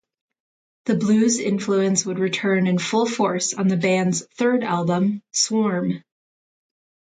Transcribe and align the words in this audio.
The 0.85 0.95
blues 0.95 1.37
influence 1.37 2.07
would 2.07 2.17
return 2.17 2.65
in 2.65 2.79
full 2.79 3.05
force 3.05 3.53
on 3.53 3.67
the 3.67 3.77
band's 3.77 4.25
third 4.35 4.63
album, 4.63 5.21
"Swarm". 5.31 6.03